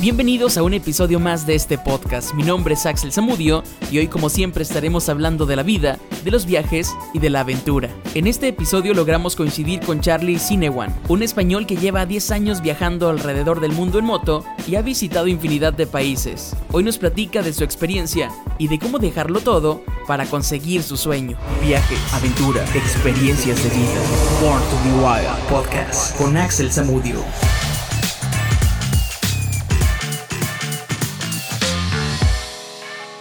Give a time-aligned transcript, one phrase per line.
[0.00, 2.32] bienvenidos a un episodio más de este podcast.
[2.32, 6.30] Mi nombre es Axel Zamudio y hoy como siempre estaremos hablando de la vida, de
[6.30, 7.90] los viajes y de la aventura.
[8.14, 13.10] En este episodio logramos coincidir con Charlie Cinewan, un español que lleva 10 años viajando
[13.10, 16.56] alrededor del mundo en moto y ha visitado infinidad de países.
[16.72, 21.36] Hoy nos platica de su experiencia y de cómo dejarlo todo para conseguir su sueño.
[21.62, 24.00] Viaje, aventura, experiencias de vida.
[24.40, 27.22] Born to be Wild Podcast con Axel Zamudio.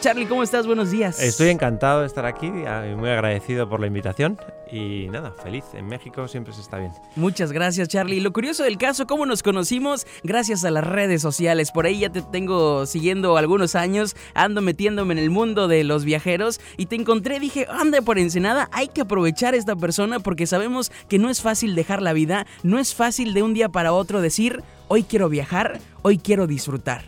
[0.02, 0.66] Charlie, ¿cómo estás?
[0.66, 1.20] Buenos días.
[1.20, 4.40] Estoy encantado de estar aquí, y muy agradecido por la invitación
[4.72, 5.66] y nada, feliz.
[5.74, 6.94] En México siempre se está bien.
[7.18, 8.22] Muchas gracias, Charlie.
[8.22, 11.72] Lo curioso del caso, cómo nos conocimos, gracias a las redes sociales.
[11.72, 16.06] Por ahí ya te tengo siguiendo algunos años, ando metiéndome en el mundo de los
[16.06, 20.48] viajeros y te encontré, dije, anda por Ensenada, hay que aprovechar a esta persona porque
[20.48, 23.92] sabemos que no es fácil dejar la vida, no es fácil de un día para
[23.92, 27.04] otro decir, hoy quiero viajar, hoy quiero disfrutar.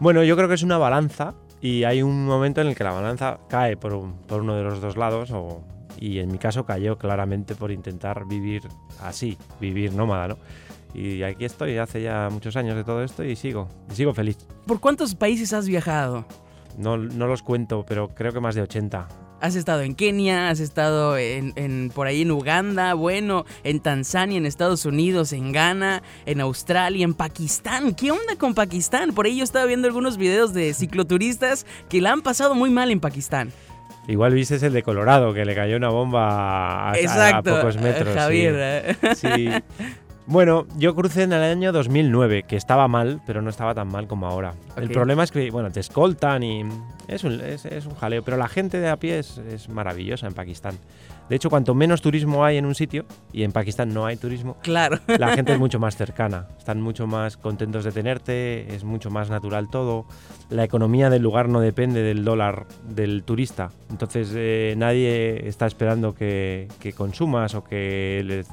[0.00, 2.92] Bueno, yo creo que es una balanza y hay un momento en el que la
[2.92, 5.32] balanza cae por, uno de los dos lados
[5.98, 8.62] y en mi caso cayó claramente por intentar vivir
[9.02, 10.36] así, vivir nómada, ¿no?
[10.94, 14.38] Y aquí estoy hace ya muchos años de todo esto y sigo, y sigo feliz.
[14.66, 16.24] ¿Por cuántos países has viajado?
[16.78, 19.06] No, no los cuento, pero creo que más de 80.
[19.40, 24.44] Has estado en Kenia, has estado en, por ahí en Uganda, bueno, en Tanzania, en
[24.44, 27.94] Estados Unidos, en Ghana, en Australia, en Pakistán.
[27.94, 29.12] ¿Qué onda con Pakistán?
[29.12, 32.90] Por ahí yo estaba viendo algunos videos de cicloturistas que la han pasado muy mal
[32.90, 33.50] en Pakistán.
[34.08, 38.14] Igual viste el de Colorado, que le cayó una bomba a, pocos metros.
[38.14, 38.96] Javier.
[39.14, 39.48] Sí.
[39.48, 39.48] sí.
[40.30, 44.06] Bueno, yo crucé en el año 2009, que estaba mal, pero no estaba tan mal
[44.06, 44.54] como ahora.
[44.76, 46.64] El problema es que, bueno, te escoltan y
[47.08, 50.76] es un, es, un jaleo, pero la gente de a pie es, maravillosa en Pakistán.
[51.28, 54.56] De hecho, cuanto menos turismo hay en un sitio, y en Pakistán no hay turismo,
[54.62, 55.00] claro.
[55.18, 59.30] la gente es mucho más cercana, están mucho más contentos de tenerte, es mucho más
[59.30, 60.06] natural todo.
[60.48, 66.14] La economía del lugar no depende del dólar del turista, entonces eh, nadie está esperando
[66.14, 68.46] que, que consumas o que les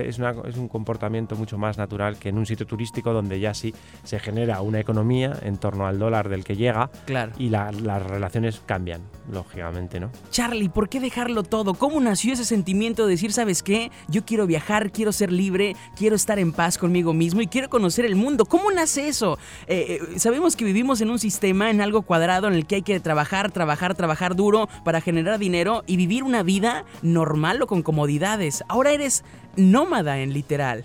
[0.00, 4.18] es, un comportamiento mucho más natural que en un sitio turístico donde ya sí se
[4.18, 7.32] genera una economía en torno al dólar del que llega claro.
[7.38, 10.10] y las relaciones cambian, lógicamente, ¿no?
[10.30, 11.74] Charlie, ¿por qué dejarlo todo?
[11.74, 13.90] ¿Cómo nació ese sentimiento de decir, ¿sabes qué?
[14.08, 18.04] Yo quiero viajar, quiero ser libre, quiero estar en paz conmigo mismo y quiero conocer
[18.04, 18.44] el mundo.
[18.46, 19.38] ¿Cómo nace eso?
[19.66, 22.82] Eh, eh, sabemos que vivimos en un sistema, en algo cuadrado, en el que hay
[22.82, 27.82] que trabajar, trabajar, trabajar duro para generar dinero y vivir una vida normal o con
[27.82, 28.64] comodidades.
[28.68, 29.24] Ahora eres
[29.56, 30.84] nómada en literal.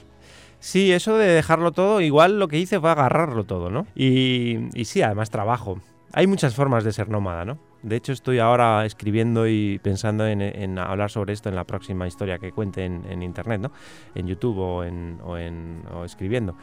[0.59, 3.87] Sí, eso de dejarlo todo, igual lo que hice fue agarrarlo todo, ¿no?
[3.95, 5.79] Y, sí, además trabajo.
[6.11, 7.59] Hay muchas formas de ser nómada, ¿no?
[7.81, 12.39] De hecho, estoy ahora escribiendo y pensando en, hablar sobre esto en la próxima historia
[12.39, 13.71] que cuente en, Internet, ¿no?
[14.15, 16.55] En YouTube o, en, o, escribiendo.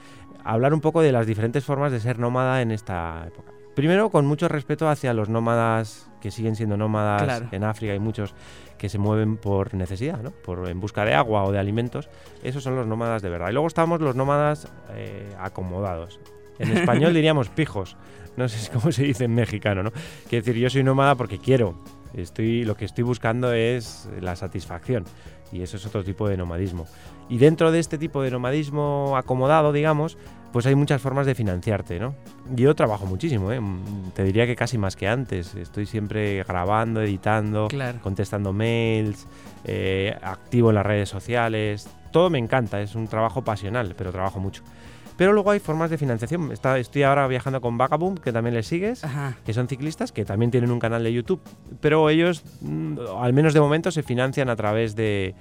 [0.44, 3.52] Hablar un poco de las diferentes formas de ser nómada en esta época.
[3.76, 8.34] Primero, con mucho respeto hacia los nómadas que siguen siendo nómadas en África, hay muchos
[8.78, 10.30] que se mueven por necesidad, ¿no?
[10.30, 12.08] por, en busca de agua o de alimentos.
[12.42, 13.50] Esos son los nómadas de verdad.
[13.50, 16.18] Y luego estamos los nómadas eh, acomodados.
[16.58, 17.98] En español diríamos pijos.
[18.38, 19.92] No sé cómo se dice en mexicano, ¿no?
[20.26, 21.78] Quiero decir, yo soy nómada porque quiero.
[22.14, 25.04] Estoy, lo que estoy buscando es la satisfacción.
[25.52, 26.86] Y eso es otro tipo de nomadismo.
[27.28, 30.16] Y dentro de este tipo de nomadismo acomodado, digamos,
[30.56, 32.14] pues hay muchas formas de financiarte, ¿no?
[32.54, 33.60] Yo trabajo muchísimo, ¿eh?
[34.14, 35.54] te diría que casi más que antes.
[35.54, 37.68] Estoy siempre grabando, editando,
[38.02, 39.26] contestando mails,
[39.64, 41.90] eh, activo en las redes sociales.
[42.10, 44.62] Todo me encanta, es un trabajo pasional, pero trabajo mucho.
[45.18, 46.50] Pero luego hay formas de financiación.
[46.50, 49.02] estoy ahora viajando con Vagaboom, que también le sigues,
[49.44, 51.42] que son ciclistas, que también tienen un canal de YouTube.
[51.82, 55.34] Pero ellos, mm, al menos de momento, se financian a través de,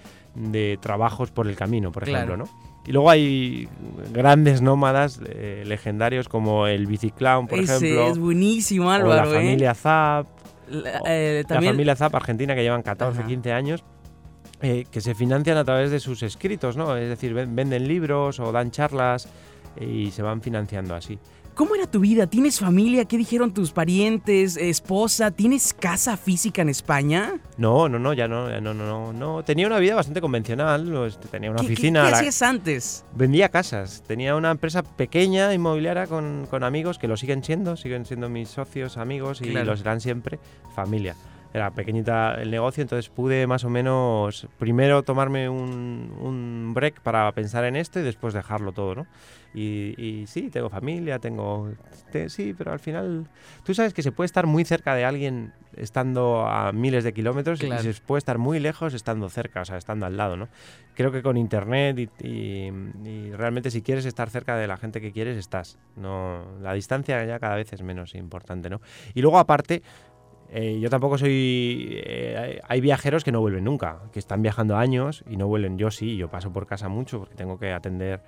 [0.82, 2.75] trabajos por el camino, por ejemplo, ¿no?
[2.86, 3.68] Y luego hay
[4.14, 8.08] grandes nómadas eh, legendarios como el Biciclown, por Ese ejemplo.
[8.10, 9.30] es buenísimo, Álvaro.
[9.30, 9.44] O la ¿eh?
[9.44, 10.28] familia Zap.
[10.70, 13.84] La, eh, familia Zap argentina que llevan 14, 15 años.
[14.62, 16.96] que se financian a través de sus escritos, ¿no?
[16.96, 19.28] Es decir, venden libros o dan charlas
[19.80, 21.20] y se van financiando así.
[21.56, 22.28] ¿Cómo era tu vida?
[22.28, 23.06] ¿Tienes familia?
[23.06, 24.58] ¿Qué dijeron tus parientes?
[24.58, 25.32] ¿Esposa?
[25.32, 27.40] ¿Tienes casa física en España?
[27.58, 29.44] No, no, no, ya no, no, no, no.
[29.46, 32.04] Tenía una vida bastante convencional, tenía una oficina.
[32.04, 33.06] ¿Qué, qué hacías antes?
[33.16, 34.04] Vendía casas.
[34.06, 38.98] Tenía una empresa pequeña, inmobiliaria, con, amigos que lo siguen siendo, siguen siendo mis socios,
[38.98, 40.40] amigos y lo serán siempre,
[40.76, 41.16] familia
[41.56, 47.32] era pequeñita el negocio, entonces pude más o menos primero tomarme un, un break para
[47.32, 49.08] pensar en esto y después dejarlo todo, ¿no?
[49.58, 51.72] Y, sí, tengo familia, tengo...
[52.28, 53.26] sí, pero al final...
[53.64, 57.60] Tú sabes que se puede estar muy cerca de alguien estando a miles de kilómetros
[57.62, 57.90] Claro.
[57.90, 60.50] y se puede estar muy lejos estando cerca, o sea, estando al lado, ¿no?
[60.94, 62.72] Creo que con internet y, y-
[63.06, 65.78] y realmente si quieres estar cerca de la gente que quieres, estás.
[65.96, 68.82] No, la distancia ya cada vez es menos importante, ¿no?
[69.14, 69.82] Y luego aparte,
[70.58, 72.00] eh, yo tampoco soy...
[72.04, 75.78] eh, hay- viajeros que no vuelven nunca, que están viajando años y no vuelven.
[75.78, 78.22] Yo sí, yo paso por casa mucho porque tengo que atender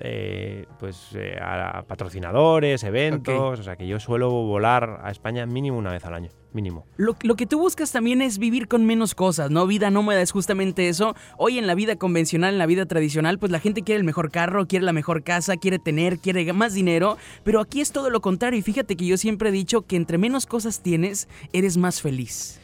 [0.00, 5.78] eh, pues eh, a patrocinadores, eventos, o sea que yo suelo volar a España mínimo
[5.78, 6.86] una vez al año, mínimo.
[6.96, 9.66] Lo, lo que tú buscas también es vivir con menos cosas, ¿no?
[9.66, 11.14] Vida nómada es justamente eso.
[11.36, 14.30] Hoy en la vida convencional, en la vida tradicional, pues la gente quiere el mejor
[14.30, 18.20] carro, quiere la mejor casa, quiere tener, quiere más dinero, pero aquí es todo lo
[18.20, 22.00] contrario y fíjate que yo siempre he dicho que entre menos cosas tienes, eres más
[22.00, 22.60] feliz.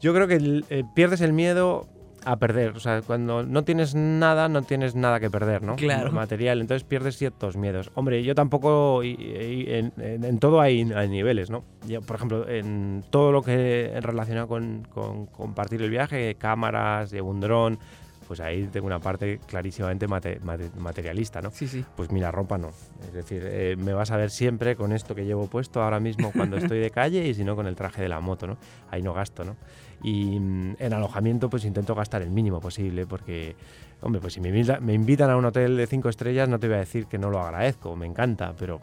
[0.00, 1.86] Yo creo que eh, pierdes el miedo
[2.24, 5.76] a perder, o sea, cuando no tienes nada, no tienes nada que perder, ¿no?
[5.76, 6.12] Claro.
[6.12, 7.90] Material, entonces pierdes ciertos miedos.
[7.94, 11.64] Hombre, yo tampoco, y- y en, en- en todo hay, hay niveles, ¿no?
[11.86, 17.30] Yo, por ejemplo, en todo lo que relaciona con, con compartir el viaje, cámaras, llevo
[17.30, 17.78] un dron,
[18.30, 21.50] pues ahí tengo una parte clarísimamente mate- mate- materialista, ¿no?
[21.50, 21.84] Sí, sí.
[21.96, 22.68] Pues mira, ropa no.
[23.04, 26.30] Es decir, eh, me vas a ver siempre con esto que llevo puesto ahora mismo
[26.30, 28.56] cuando estoy de calle y si no con el traje de la moto, ¿no?
[28.88, 29.56] Ahí no gasto, ¿no?
[30.04, 33.56] Y mm, en alojamiento pues intento gastar el mínimo posible porque,
[34.02, 36.66] hombre, pues si me, invita- me invitan a un hotel de cinco estrellas no te
[36.68, 38.80] voy a decir que no lo agradezco, me encanta, pero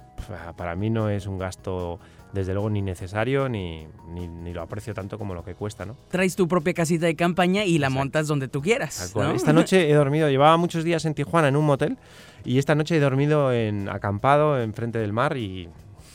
[0.55, 1.99] para mí no es un gasto
[2.33, 5.95] desde luego ni necesario ni, ni, ni lo aprecio tanto como lo que cuesta, ¿no?
[6.09, 7.99] Traes tu propia casita de campaña y la Exacto.
[7.99, 9.13] montas donde tú quieras.
[9.15, 9.31] ¿no?
[9.31, 11.97] Esta noche he dormido, llevaba muchos días en Tijuana en un motel
[12.43, 15.69] y esta noche he dormido en acampado enfrente del mar y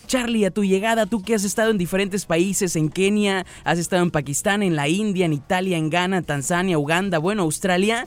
[0.06, 4.02] Charlie, a tu llegada, tú que has estado en diferentes países, en Kenia, has estado
[4.02, 8.06] en Pakistán, en la India, en Italia, en Ghana, Tanzania, Uganda, bueno, Australia.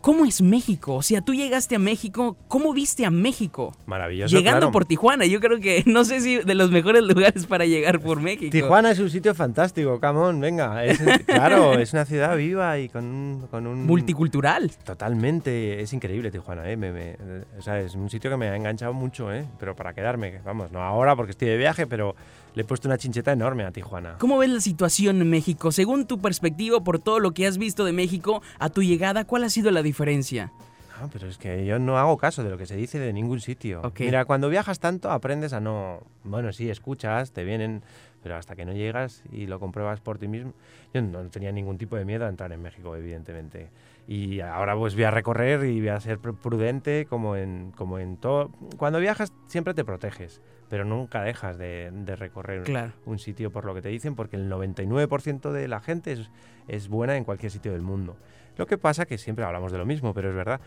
[0.00, 0.94] ¿Cómo es México?
[0.94, 3.74] O sea, tú llegaste a México, ¿cómo viste a México?
[3.86, 4.34] maravilloso.
[4.36, 4.72] Llegando claro.
[4.72, 8.20] por Tijuana, yo creo que no sé si de los mejores lugares para llegar por
[8.20, 8.50] México.
[8.52, 10.84] Tijuana es un sitio fantástico, camón, venga.
[10.84, 13.46] Es, claro, es una ciudad viva y con un...
[13.50, 14.70] Con un Multicultural.
[14.84, 16.76] Totalmente, es increíble Tijuana, ¿eh?
[16.76, 19.44] Me- me- eh, o sea, es un sitio que me ha enganchado mucho, ¿eh?
[19.58, 22.14] Pero para quedarme, vamos, no ahora porque estoy de viaje, pero
[22.54, 24.16] le he puesto una chincheta enorme a Tijuana.
[24.18, 25.72] ¿Cómo ves la situación en México?
[25.72, 29.44] Según tu perspectiva, por todo lo que has visto de México, a tu llegada, ¿cuál
[29.44, 30.52] ha sido la diferencia?
[31.00, 33.40] Ah, pero es que yo no hago caso de lo que se dice de ningún
[33.40, 33.82] sitio.
[33.84, 34.00] Ok.
[34.00, 36.00] Mira, cuando viajas tanto aprendes a no...
[36.24, 37.82] Bueno, sí, escuchas, te vienen,
[38.22, 40.52] pero hasta que no llegas y lo compruebas por ti mismo...
[40.94, 43.68] Yo no tenía ningún tipo de miedo a entrar en México, evidentemente.
[44.06, 47.98] Y ahora pues voy a recorrer y voy a ser pr- prudente como en, como
[47.98, 48.50] en todo...
[48.76, 52.92] Cuando viajas siempre te proteges, pero nunca dejas de, de recorrer Claro.
[53.06, 56.30] un sitio por lo que te dicen, porque el 99% de la gente es,
[56.68, 58.16] es buena en cualquier sitio del mundo.
[58.56, 60.60] Lo que pasa que siempre hablamos de lo mismo, pero es verdad.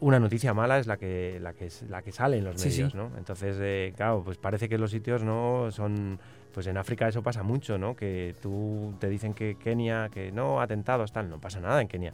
[0.00, 2.92] Una noticia mala es la que, la que, la que sale en los Sí, medios,
[2.92, 2.96] sí.
[2.98, 3.10] ¿no?
[3.18, 6.18] Entonces, eh, claro, pues parece que los sitios no son...
[6.52, 7.94] Pues en África eso pasa mucho, ¿no?
[7.94, 11.30] Que tú te dicen que Kenia, que no, atentados, tal.
[11.30, 12.12] No pasa nada en Kenia.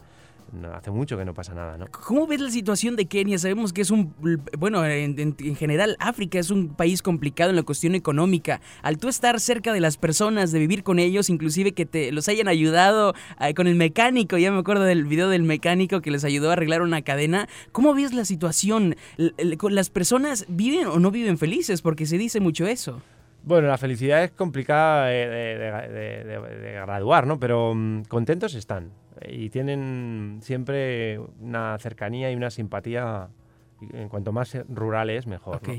[0.53, 1.87] No, hace mucho que no pasa nada, ¿no?
[1.87, 3.37] ¿Cómo ves la situación de Kenia?
[3.37, 4.13] Sabemos que es un,
[4.57, 8.61] bueno, en, en- en general África es un país complicado en la cuestión económica.
[8.81, 12.29] Al tú estar cerca de las personas, de vivir con ellos, inclusive que te los
[12.29, 16.23] hayan ayudado eh, con el mecánico, ya me acuerdo del video del mecánico que les
[16.23, 17.49] ayudó a arreglar una cadena.
[17.73, 18.95] ¿Cómo ves la situación?
[19.17, 21.81] ¿Las personas viven o no viven felices?
[21.81, 23.01] Porque se dice mucho eso.
[23.47, 26.23] Bueno, la felicidad es complicada de, de-
[26.59, 27.39] de- graduar, ¿no?
[27.39, 28.91] Pero mm, contentos están.
[29.25, 33.29] Y tienen siempre una cercanía y una simpatía.
[33.93, 35.61] En cuanto más rural es, mejor.
[35.67, 35.73] ¿no?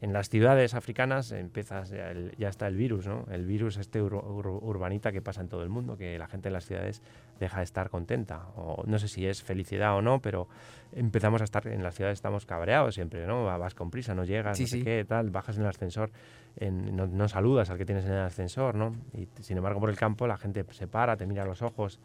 [0.00, 3.24] En las ciudades africanas empiezas, ya, el- ya está el virus, ¿no?
[3.30, 6.48] El virus este ur- ur- urbanita que pasa en todo el mundo, que la gente
[6.48, 7.00] en las ciudades
[7.38, 8.46] deja de estar contenta.
[8.56, 10.48] O no sé si es felicidad o no, pero
[10.92, 13.44] empezamos a estar, en las ciudades estamos cabreados siempre, ¿no?
[13.44, 14.82] Vas con prisa, no llegas, Sí, no sé sí.
[14.84, 16.10] qué, tal, bajas en el ascensor,
[16.56, 18.94] en- no, no saludas al que tienes en el ascensor, ¿no?
[19.12, 22.00] Y sin embargo por el campo la gente se para, te mira a los ojos,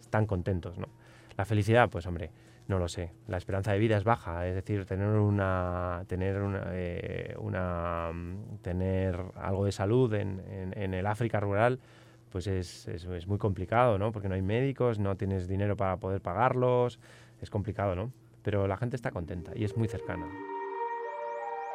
[0.00, 0.88] están contentos, ¿no?
[1.36, 2.30] La felicidad, pues hombre,
[2.68, 3.12] no lo sé.
[3.28, 8.58] La esperanza de vida es baja, es decir, tener una, tener una, eh, una, mm,
[8.62, 10.40] tener algo de salud en,
[10.74, 11.78] el África rural,
[12.30, 14.12] pues es, es- es muy complicado, ¿no?
[14.12, 16.98] Porque no hay médicos, no tienes dinero para poder pagarlos,
[17.40, 18.10] es complicado, ¿no?
[18.42, 20.26] Pero la gente está contenta y es muy cercana.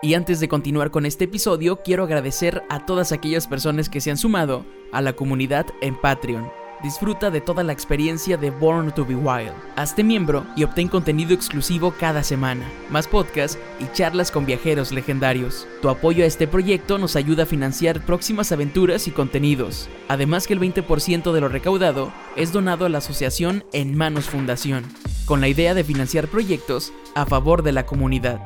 [0.01, 4.09] Y antes de continuar con este episodio, quiero agradecer a todas aquellas personas que se
[4.11, 6.49] han sumado a la comunidad en Patreon.
[6.81, 9.51] Disfruta de toda la experiencia de Born to be Wild.
[9.75, 15.67] Hazte miembro y obtén contenido exclusivo cada semana, más podcasts y charlas con viajeros legendarios.
[15.81, 19.89] Tu apoyo a este proyecto nos ayuda a financiar próximas aventuras y contenidos.
[20.07, 24.85] Además que el 20% de lo recaudado es donado a la asociación En Manos Fundación,
[25.25, 28.39] con la idea de financiar proyectos a favor de la comunidad.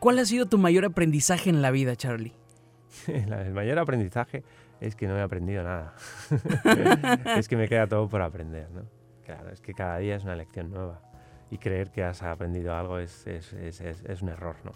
[0.00, 2.32] ¿Cuál ha sido tu mayor aprendizaje en la vida, Charlie?
[3.06, 4.42] el mayor aprendizaje
[4.80, 5.94] es que no he aprendido nada.
[7.36, 8.82] es que me queda todo por aprender, ¿no?
[9.24, 11.00] Claro, es que cada día es una lección nueva.
[11.50, 14.72] Y creer que has aprendido algo es, es, es, es un error, ¿no?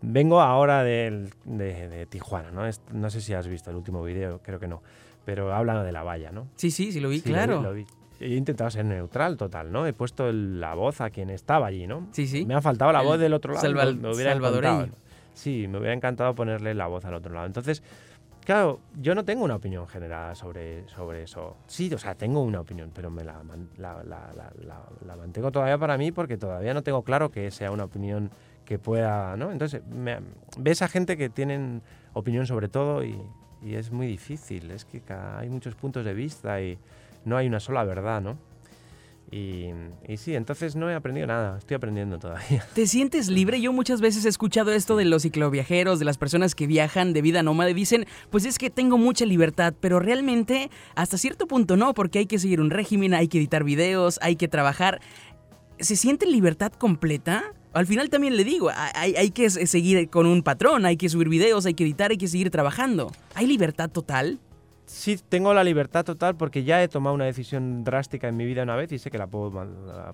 [0.00, 2.62] Vengo ahora de, de, Tijuana, ¿no?
[2.92, 4.82] no sé si has visto el último vídeo, creo que no,
[5.24, 6.48] pero hablan de la valla, ¿no?
[6.54, 7.60] Sí, sí, sí lo vi, claro.
[7.62, 7.84] Lo vi,
[8.20, 9.86] He intentado ser neutral total, ¿no?
[9.86, 12.08] He puesto la voz a quien estaba allí, ¿no?
[12.12, 12.44] Sí, sí.
[12.44, 13.94] Me ha faltado la voz del otro lado.
[13.94, 14.88] me hubiera encantado.
[15.34, 17.46] Sí, me hubiera encantado ponerle la voz al otro lado.
[17.46, 17.82] Entonces,
[18.48, 21.58] Claro, yo no tengo una opinión generada sobre, sobre eso.
[21.66, 23.42] Sí, o sea, tengo una opinión, pero me la,
[25.18, 28.30] mantengo todavía para mí porque todavía no tengo claro que sea una opinión
[28.64, 29.52] que pueda, ¿no?
[29.52, 29.82] Entonces,
[30.56, 31.82] ves a gente que tienen
[32.14, 33.20] opinión sobre todo y
[33.62, 34.70] es muy difícil.
[34.70, 36.78] Es que hay muchos puntos de vista y
[37.26, 38.38] no hay una sola verdad, ¿no?
[39.30, 39.72] Y,
[40.16, 42.64] sí, entonces no he aprendido nada, estoy aprendiendo todavía.
[42.74, 43.60] ¿Te sientes libre?
[43.60, 47.20] Yo muchas veces he escuchado esto de los cicloviajeros, de las personas que viajan de
[47.20, 51.92] vida nómade, dicen, pues es que tengo mucha libertad, pero realmente hasta cierto punto no,
[51.92, 55.00] porque hay que seguir un régimen, hay que editar videos, hay que trabajar.
[55.78, 57.52] ¿Se siente libertad completa?
[57.74, 61.28] Al final también le digo, hay, hay que seguir con un patrón, hay que subir
[61.28, 63.12] videos, hay que editar, hay que seguir trabajando.
[63.34, 64.40] ¿Hay libertad total?
[64.88, 68.62] Sí tengo la libertad total porque ya he tomado una decisión drástica en mi vida
[68.62, 69.52] una vez y sé que la puedo,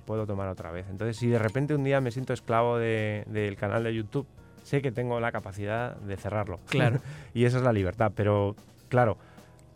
[0.05, 0.87] puedo tomar otra vez.
[0.91, 4.27] Entonces, si de repente un día me siento esclavo del canal de YouTube,
[4.65, 6.59] sé que tengo la capacidad de cerrarlo.
[6.69, 7.01] Claro.
[7.35, 8.13] y esa es la libertad.
[8.15, 8.57] Pero,
[8.89, 9.17] claro,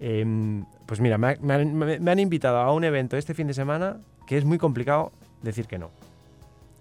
[0.01, 4.37] em, pues mira, me, me han invitado a un evento este fin de semana que
[4.37, 5.13] es muy complicado
[5.43, 5.91] decir que no.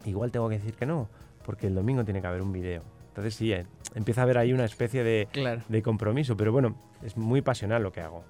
[0.06, 1.08] Igual tengo que decir que no,
[1.46, 2.82] porque el domingo tiene que haber un video.
[3.18, 5.28] Entonces sí, eh, empieza a haber ahí una especie de,
[5.68, 8.24] de compromiso, pero bueno, es muy pasional lo que hago.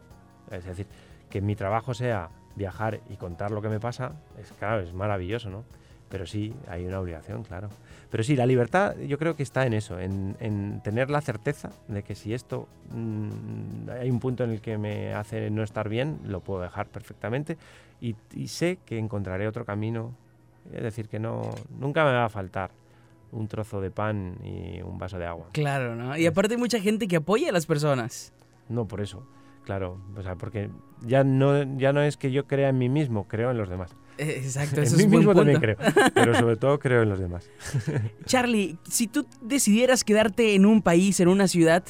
[0.49, 0.87] Es decir,
[1.29, 5.49] que mi trabajo sea viajar y contar lo que me pasa, es claro, es maravilloso,
[5.49, 5.65] ¿no?
[6.07, 7.67] Pero sí, hay una obligación, claro.
[8.09, 12.01] Pero sí, la libertad yo creo que está en eso, en, tener la certeza de
[12.01, 16.21] que si esto mm, hay un punto en el que me hace no estar bien,
[16.23, 17.57] lo puedo dejar perfectamente
[17.99, 20.13] y, y sé que encontraré otro camino.
[20.73, 21.41] Es decir, que no,
[21.77, 22.71] nunca me va a faltar
[23.31, 25.49] un trozo de pan y un vaso de agua.
[25.51, 26.17] Claro, ¿no?
[26.17, 28.33] Y aparte hay mucha gente que apoya a las personas.
[28.69, 29.27] No, por eso,
[29.63, 29.99] claro.
[30.15, 30.69] O sea, porque
[31.01, 33.95] ya no, ya no es que yo crea en mí mismo, creo en los demás.
[34.17, 35.77] Eh, exacto, eso en es mí mismo también creo,
[36.13, 37.49] pero sobre todo creo en los demás.
[38.25, 41.83] Charlie, si tú decidieras quedarte en un país, en una ciudad,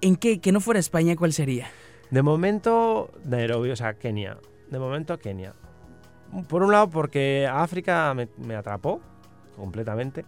[0.00, 0.40] ¿en qué?
[0.40, 1.68] Que no fuera España, ¿cuál sería?
[2.10, 4.38] De momento, Nairobi, o sea, Kenia.
[4.68, 5.54] De momento, Kenia.
[6.48, 9.00] Por un lado, porque África me, me atrapó
[9.56, 10.24] completamente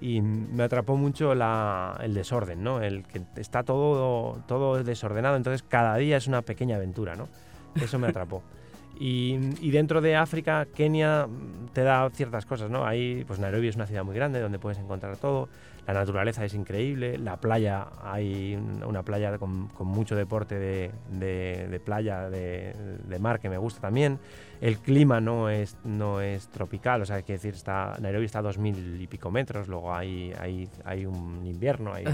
[0.00, 2.80] y me atrapó mucho el desorden, ¿no?
[2.80, 7.28] El que está todo, todo desordenado, entonces cada día es una pequeña aventura, ¿no?
[7.74, 8.42] Eso me atrapó.
[8.98, 11.26] Y, y, dentro de África, Kenia
[11.72, 12.86] te da ciertas cosas, ¿no?
[12.86, 15.48] Ahí, pues Nairobi es una ciudad muy grande donde puedes encontrar todo
[15.92, 18.56] la naturaleza es increíble, la playa, hay
[18.86, 24.18] una playa con, mucho deporte de, playa, de, mar que me gusta también.
[24.60, 28.40] El clima no es, no es tropical, o sea, hay que decir, está, Nairobi está
[28.40, 32.04] a dos mil y pico metros, luego hay, hay, hay un invierno, hay,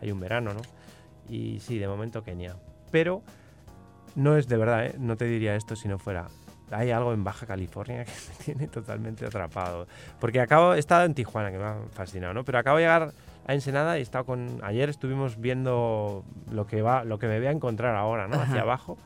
[0.00, 0.60] hay un verano, ¿no?
[1.28, 2.56] Y sí, de momento Kenia.
[2.90, 3.22] Pero
[4.14, 4.94] no es de verdad, ¿eh?
[4.98, 6.28] no te diría esto si no fuera
[6.70, 9.86] hay algo en Baja California que me tiene totalmente atrapado.
[10.20, 12.44] Porque acabo, he estado en Tijuana, que me ha fascinado, ¿no?
[12.44, 13.12] Pero acabo de llegar
[13.46, 14.60] a Ensenada y he estado con.
[14.62, 18.40] Ayer estuvimos viendo lo que va, lo que me voy a encontrar ahora, ¿no?
[18.40, 18.98] Hacia abajo.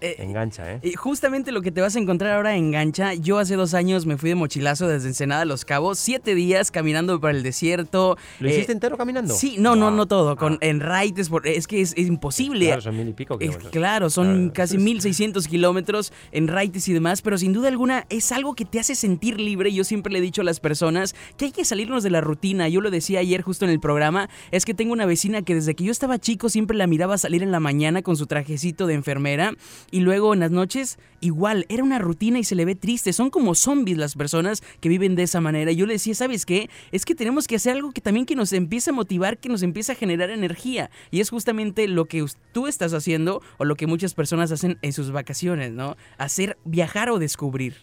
[0.00, 0.80] Eh, engancha, ¿eh?
[0.82, 3.14] Y justamente lo que te vas a encontrar ahora engancha.
[3.14, 6.70] Yo hace dos años me fui de mochilazo desde Ensenada a Los Cabos, siete días
[6.70, 8.16] caminando por el desierto.
[8.38, 9.34] ¿Lo hiciste eh, entero caminando?
[9.34, 10.36] Sí, no, no, no todo.
[10.36, 10.58] Con, ah.
[10.62, 12.66] En raites, es que es, imposible.
[12.66, 13.38] Claro, son mil y pico
[13.70, 18.32] claro, son casi mil seiscientos kilómetros en raites y demás, pero sin duda alguna es
[18.32, 19.72] algo que te hace sentir libre.
[19.72, 22.68] Yo siempre le he dicho a las personas que hay que salirnos de la rutina.
[22.68, 25.74] Yo lo decía ayer justo en el programa, es que tengo una vecina que desde
[25.74, 28.94] que yo estaba chico siempre la miraba salir en la mañana con su trajecito de
[28.94, 29.52] enfermera
[29.90, 33.12] y luego en las noches, igual, era una rutina y se le ve triste.
[33.12, 35.72] Son como zombies las personas que viven de esa manera.
[35.72, 36.70] Y yo le decía, ¿sabes qué?
[36.92, 39.62] Es que tenemos que hacer algo que también que nos empiece a motivar, que nos
[39.62, 40.90] empiece a generar energía.
[41.10, 44.92] Y es justamente lo que tú estás haciendo o lo que muchas personas hacen en
[44.92, 45.96] sus vacaciones, ¿no?
[46.18, 47.76] Hacer viajar o descubrir.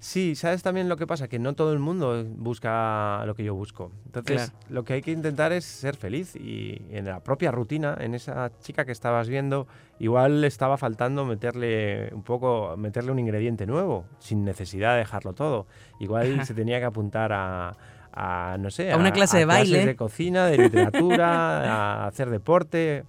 [0.00, 1.26] Sí, ¿sabes también lo que pasa?
[1.26, 3.90] Que no todo el mundo busca lo que yo busco.
[4.06, 8.14] Entonces, lo que hay que intentar es ser feliz y en la propia rutina, en
[8.14, 9.66] esa chica que estabas viendo,
[9.98, 15.32] igual le estaba faltando meterle un poco, meterle un ingrediente nuevo, sin necesidad de dejarlo
[15.32, 15.66] todo.
[15.98, 19.96] Igual se tenía que apuntar a, no sé, a una clase de baile, clases de
[19.96, 23.04] cocina, de literatura, a hacer deporte.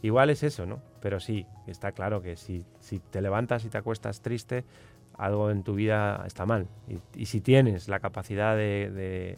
[0.00, 0.80] Igual es eso, ¿no?
[1.02, 4.64] Pero sí, está claro que si, si te levantas y te acuestas triste,
[5.20, 6.66] algo en tu vida está mal.
[7.14, 9.36] Y, si tienes la capacidad de,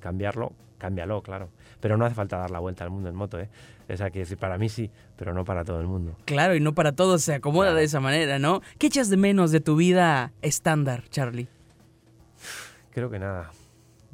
[0.00, 1.48] cambiarlo, cámbialo, claro.
[1.80, 3.48] Pero no hace falta dar la vuelta al mundo en moto, ¿eh?
[3.88, 6.16] O sea, que decir, para mí sí, pero no para todo el mundo.
[6.24, 7.78] Claro, y no para todos se acomoda Claro.
[7.78, 8.60] de esa manera, ¿no?
[8.78, 11.48] ¿Qué echas de menos de tu vida estándar, Charlie?
[12.92, 13.50] Creo que nada.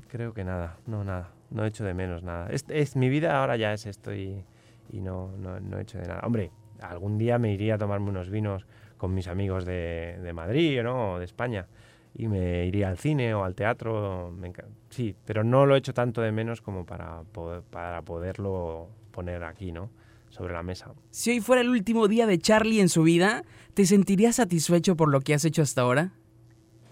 [0.09, 0.77] Creo que nada.
[0.87, 1.31] No, nada.
[1.51, 2.49] No he hecho de menos nada.
[2.51, 4.45] Es, es- mi vida ahora ya es esto y,
[4.93, 6.21] y no, no, no he hecho de nada.
[6.25, 6.51] Hombre,
[6.81, 8.67] algún día me iría a tomarme unos vinos
[9.01, 11.13] con mis amigos de, de Madrid ¿no?
[11.15, 11.67] o de España.
[12.15, 14.31] Y me iría al cine o al teatro.
[14.37, 14.53] me
[14.91, 19.43] sí, pero no lo he hecho tanto de menos como para, poder- para poderlo poner
[19.45, 19.89] aquí, ¿no?
[20.29, 20.93] Sobre la mesa.
[21.11, 23.43] Si hoy fuera el último día de Charlie en su vida,
[23.75, 26.13] ¿te sentirías satisfecho por lo que has hecho hasta ahora?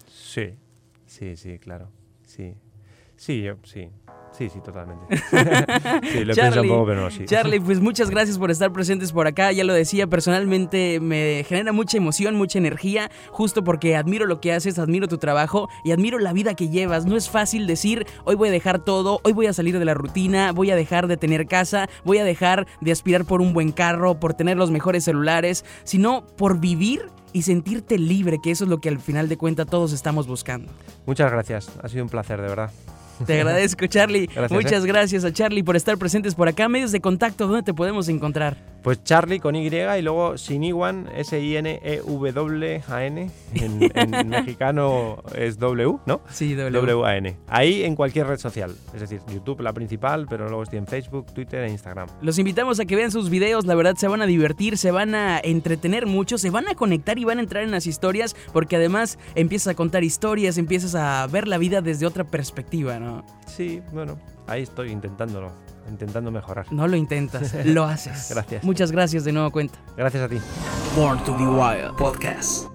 [0.07, 0.55] Sí,
[1.05, 1.89] sí, sí, claro.
[2.25, 2.55] Sí.
[3.15, 3.89] Sí, yo, sí.
[4.39, 5.17] Sí, sí, totalmente.
[5.17, 7.25] sí, lo pensado un Charlie, poco, pero no, sí.
[7.25, 9.51] Charlie, pues muchas gracias por estar presentes por acá.
[9.51, 14.53] Ya lo decía, personalmente me genera mucha emoción, mucha energía, justo porque admiro lo que
[14.53, 17.05] haces, admiro tu trabajo y admiro la vida que llevas.
[17.05, 19.93] No es fácil decir, hoy voy a dejar todo, hoy voy a salir de la
[19.93, 23.73] rutina, voy a dejar de tener casa, voy a dejar de aspirar por un buen
[23.73, 28.69] carro, por tener los mejores celulares, sino por vivir y sentirte libre, que eso es
[28.69, 30.71] lo que al final de cuentas todos estamos buscando.
[31.05, 31.69] Muchas gracias.
[31.83, 32.71] Ha sido un placer, de verdad.
[33.25, 34.27] Te agradezco, Charlie.
[34.33, 34.87] Gracias, Muchas eh.
[34.87, 36.69] gracias a Charlie por estar presentes por acá.
[36.69, 38.57] Medios de contacto, ¿dónde te podemos encontrar?
[38.83, 41.71] Pues Charlie con Y y luego Siniwan, S-I-N-E-W-A-N.
[43.55, 46.21] En, en mexicano es W, ¿no?
[46.29, 47.35] Sí, W-A-N.
[47.47, 48.73] Ahí en cualquier red social.
[48.93, 52.07] Es decir, YouTube la principal, pero luego estoy en Facebook, Twitter e Instagram.
[52.21, 55.13] Los invitamos a que vean sus videos, la verdad se van a divertir, se van
[55.13, 58.77] a entretener mucho, se van a conectar y van a entrar en las historias, porque
[58.77, 63.25] además empiezas a contar historias, empiezas a ver la vida desde otra perspectiva, ¿no?
[63.47, 65.51] Sí, bueno, ahí estoy intentándolo,
[65.89, 66.71] intentando mejorar.
[66.71, 68.29] No lo intentas, lo haces.
[68.31, 68.63] Gracias.
[68.63, 69.79] Muchas gracias de nuevo cuenta.
[69.97, 70.37] Gracias a ti.
[70.95, 72.67] Born to be Wild Podcast.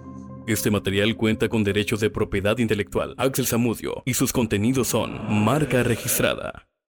[0.47, 3.15] Este material cuenta con derechos de propiedad intelectual.
[3.17, 6.67] Axel Zamudio y sus contenidos son marca registrada.